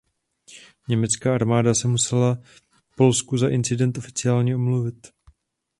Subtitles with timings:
[0.89, 2.37] Německá armáda se musela
[2.95, 5.07] Polsku za incident oficiálně omluvit.